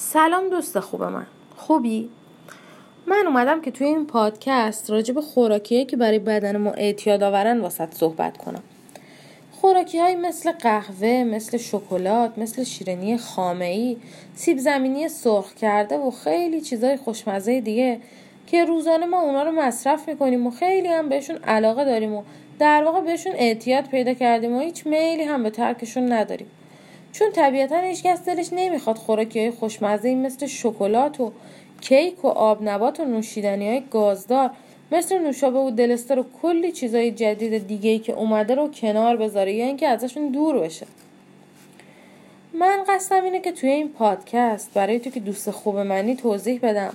[0.00, 1.26] سلام دوست خوب من.
[1.56, 2.10] خوبی؟
[3.06, 7.60] من اومدم که توی این پادکست راجع به خوراکیایی که برای بدن ما اعتیاد آورن
[7.60, 8.62] واسط صحبت کنم.
[9.52, 13.96] خوراکی های مثل قهوه، مثل شکلات، مثل شیرینی خامه
[14.34, 18.00] سیب زمینی سرخ کرده و خیلی چیزای خوشمزه دیگه
[18.46, 22.22] که روزانه ما اونا رو مصرف می‌کنیم و خیلی هم بهشون علاقه داریم و
[22.58, 26.50] در واقع بهشون اعتیاد پیدا کردیم و هیچ میلی هم به ترکشون نداریم.
[27.12, 31.32] چون طبیعتا هیچکس دلش نمی‌خواد خوراکی های خوشمزه مثل شکلات و
[31.80, 34.50] کیک و آب نبات و نوشیدنی های گازدار
[34.92, 39.52] مثل نوشابه و دلستر و کلی چیزای جدید دیگه ای که اومده رو کنار بذاره
[39.52, 40.86] یا اینکه ازشون دور بشه.
[42.54, 46.94] من قصدم اینه که توی این پادکست برای تو که دوست خوب منی توضیح بدم.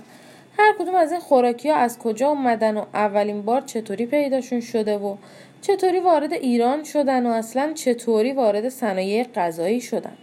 [0.58, 4.98] هر کدوم از این خوراکی ها از کجا اومدن و اولین بار چطوری پیداشون شده
[4.98, 5.16] و
[5.62, 10.14] چطوری وارد ایران شدن و اصلا چطوری وارد صنایع غذایی شدن.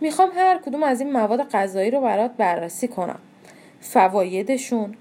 [0.00, 3.18] می‌خوام هر کدوم از این مواد غذایی رو برات بررسی کنم.
[3.80, 4.94] فوایدشون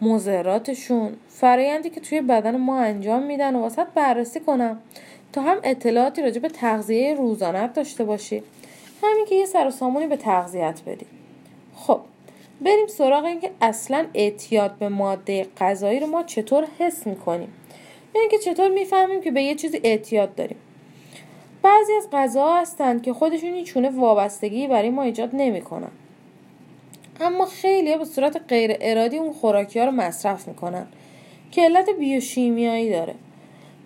[0.00, 4.80] مضراتشون فرایندی که توی بدن ما انجام میدن و واسط بررسی کنم
[5.32, 8.42] تا هم اطلاعاتی راجع به تغذیه روزانت داشته باشی.
[9.02, 11.06] همین که یه سر و سامونی به تغذیت بدی.
[11.76, 12.00] خب
[12.64, 17.52] بریم سراغ اینکه اصلا اعتیاد به ماده غذایی رو ما چطور حس می‌کنیم.
[18.14, 20.56] یعنی که چطور می‌فهمیم که به یه چیزی اعتیاد داریم.
[21.62, 25.90] بعضی از غذاها هستند که خودشون هیچ وابستگی برای ما ایجاد نمی‌کنن.
[27.20, 30.86] اما خیلی به صورت غیر ارادی اون خوراکی ها رو مصرف می‌کنن
[31.50, 33.14] که علت بیوشیمیایی داره.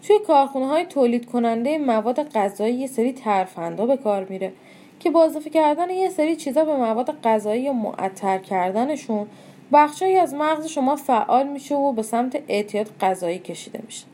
[0.03, 4.53] توی کارخونه های تولید کننده مواد غذایی یه سری ترفندا به کار میره.
[5.01, 9.27] که با اضافه کردن یه سری چیزا به مواد غذایی یا معطر کردنشون
[9.73, 14.05] بخشهایی از مغز شما فعال میشه و به سمت اعتیاد غذایی کشیده میشه.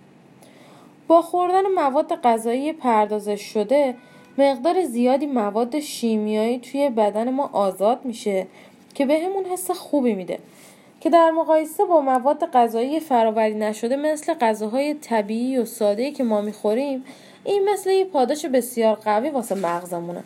[1.08, 3.94] با خوردن مواد غذایی پردازش شده
[4.38, 8.47] مقدار زیادی مواد شیمیایی توی بدن ما آزاد میشه
[8.94, 10.38] که به همون حس خوبی میده.
[11.00, 16.41] که در مقایسه با مواد غذایی فراوری نشده مثل غذاهای طبیعی و ساده که ما
[16.41, 17.04] می‌خوریم
[17.44, 20.22] این مثل یه پاداش بسیار قوی واسه مغزمونه.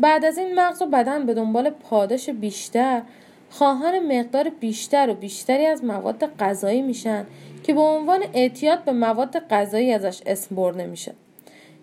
[0.00, 3.02] بعد از این مغز و بدن به دنبال پاداش بیشتر
[3.50, 7.26] خواهان مقدار بیشتر و بیشتری از مواد غذایی میشن
[7.62, 11.14] که به عنوان اعتیاد به مواد غذایی ازش اسم برده میشه.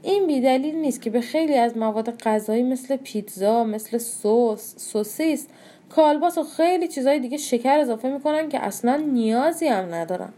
[0.04, 5.48] این بیدلیل نیست که به خیلی از مواد غذایی مثل پیتزا مثل سس سوسیس
[5.90, 10.34] کالباس و خیلی چیزهای دیگه شکر اضافه می‌کنن که اصلا نیازی هم ندارن.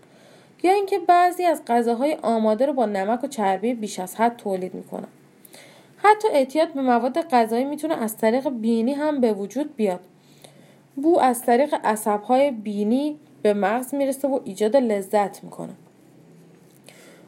[0.64, 4.74] یا اینکه بعضی از غذاهای آماده رو با نمک و چربی بیش از حد تولید
[4.74, 5.08] می‌کنن.
[6.10, 10.00] حتی اعتیاد به مواد غذایی می‌تونه از طریق بینی هم به وجود بیاد.
[10.96, 15.74] بو از طریق عصبهای بینی به مغز می‌رسه و ایجاد لذت می‌کنه.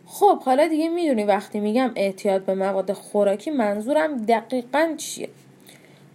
[0.05, 5.29] خب حالا دیگه می‌دونی وقتی میگم اعتیاد به مواد خوراکی منظورم دقیقا چیه؟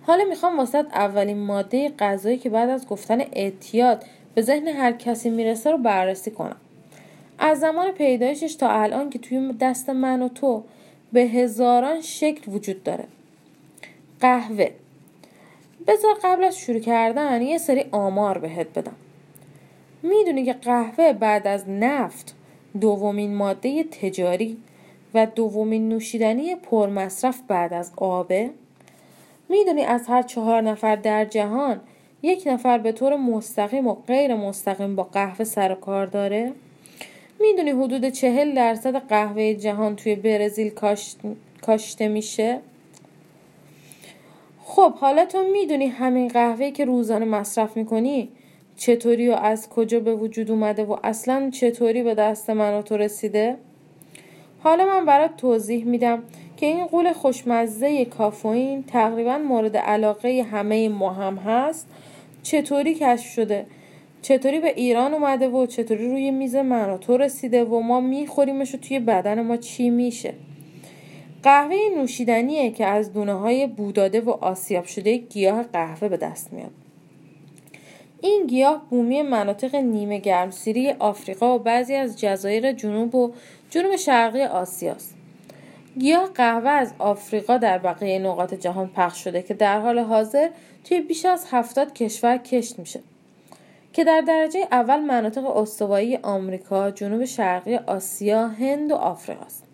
[0.02, 4.04] حالا می‌خوام واسط اولین ماده غذایی که بعد از گفتن اعتیاد
[4.34, 6.56] به ذهن هر کسی می‌رسه رو بررسی کنم.
[7.38, 10.62] از زمان پیدایشش تا الان که توی دست من و تو
[11.14, 13.04] به هزاران شکل وجود داره.
[14.20, 14.70] قهوه.
[15.86, 18.96] بذار قبل از شروع کردن یه سری آمار بهت بدم.
[20.02, 22.34] می‌دونی که قهوه بعد از نفت
[22.80, 24.56] دومین ماده تجاری
[25.14, 28.50] و دومین نوشیدنی پرمصرف بعد از آبه؟
[29.48, 31.80] می‌دونی از هر چهار نفر در جهان
[32.22, 36.52] یک نفر به طور مستقیم و غیر مستقیم با قهوه سر کار داره؟
[37.40, 40.72] می‌دونی حدود چهل درصد قهوه جهان توی برزیل
[41.62, 42.60] کاشته میشه؟
[44.64, 48.28] خب حالا تو می‌دونی همین قهوه که روزانه مصرف می‌کنی
[48.76, 53.56] چطوری و از کجا به وجود اومده و اصلا چطوری به دست من تو رسیده؟
[54.62, 56.22] حالا من برات توضیح میدم
[56.56, 61.88] که این قول خوشمزه کافوین تقریبا مورد علاقه همه ما هم هست.
[62.42, 63.66] چطوری کشف شده؟
[64.24, 68.74] چطوری به ایران اومده و چطوری روی میز من و تو رسیده و ما میخوریمش
[68.74, 70.34] و توی بدن ما چی میشه؟
[71.42, 76.70] قهوه نوشیدنیه که از دونه های بوداده و آسیاب شده گیاه قهوه به دست میاد.
[78.20, 83.32] این گیاه بومی مناطق نیمه گرمسیری آفریقا و بعضی از جزایر جنوب و
[83.70, 85.14] جنوب شرقی آسیاست.
[85.98, 90.48] گیاه قهوه از آفریقا در بقیه نقاط جهان پخش شده که در حال حاضر
[90.84, 93.00] توی بیش از هفتاد کشور کشت میشه.
[93.94, 99.64] که در درجه اول مناطق استوایی آمریکا، جنوب شرقی آسیا، هند و آفریقا است.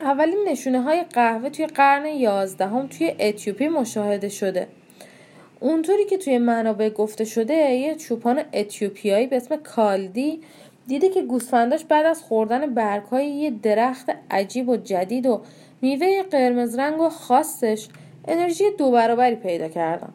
[0.00, 4.68] اولین نشونه های قهوه توی قرن یازدهم توی اتیوپی مشاهده شده.
[5.60, 10.40] اونطوری که توی منابع گفته شده یه چوپان اتیوپیایی به اسم کالدی
[10.86, 15.40] دیده که گوسفنداش بعد از خوردن برگهای یه درخت عجیب و جدید و
[15.82, 17.88] میوه قرمز رنگ و خاصش
[18.28, 20.12] انرژی دو برابری پیدا کردن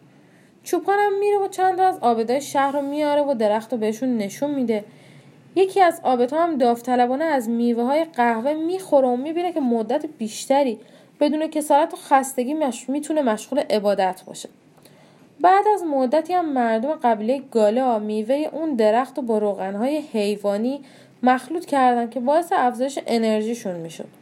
[0.64, 4.52] چوپانم میره و چند تا از آبدای شهر رو میاره و درخت رو بهشون نشون
[4.52, 4.84] میده.
[5.56, 10.80] یکی از آبدها هم داوطلبانه از میوه های قهوه می‌خوره و می‌بینه که مدت بیشتری
[11.20, 12.90] بدون کسالت و خستگی مش...
[12.90, 14.50] می‌تونه مشغول عبادت باشه.
[15.42, 20.82] بعد از مدتی هم مردم قبیله گالا میوه اون درخت و با روغنهای حیوانی
[21.24, 24.19] مخلوط کردن که باعث افزایش انرژیشون می‌شد.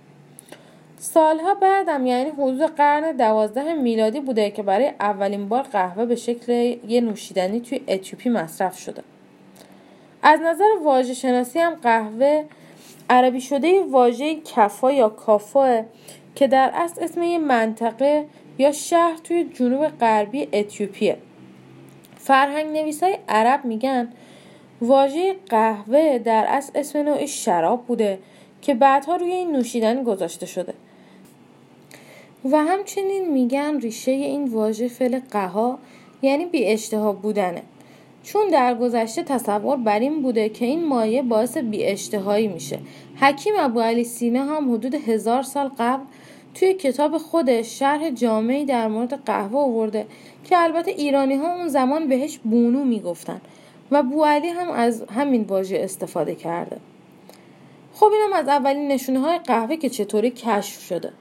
[1.00, 6.52] سالها بعدم یعنی حدود قرن دوازده میلادی بوده که برای اولین بار قهوه به شکل
[6.88, 9.04] یه نوشیدنی توی اتیوپی مصرف شده.
[10.24, 12.46] از نظر واژه شناسی هم قهوه
[13.10, 15.84] عربی شده واژه کفا یا کافا
[16.36, 18.26] که در اصل اسم یه منطقه
[18.58, 21.18] یا شهر توی جنوب غربی اتیوپیه.
[22.18, 24.10] فرهنگ نویسای عرب میگن
[24.82, 28.20] واژه قهوه در اصل اسم نوع شراب بوده
[28.62, 30.74] که بعدها روی این نوشیدنی گذاشته شده.
[32.46, 35.80] و همچنین میگن ریشه این واژه فعل قها
[36.22, 37.62] یعنی بی اشتها بودنه.
[38.24, 42.80] چون در گذشته تصور بر این بوده که این مایه باعث بی اشتهایی میشه.
[43.20, 46.04] حکیم ابو علی سینه هم حدود هزار سال قبل
[46.54, 50.06] توی کتاب خودش شرح جامعی در مورد قهوه آورده
[50.44, 53.42] که البته ایرانی ها اون زمان بهش بونو می‌گفتن
[53.92, 56.78] و بو علی هم از همین واژه استفاده کرده.
[57.94, 61.12] خب اینم از اولین نشونه های قهوه که چطوری کشف شده.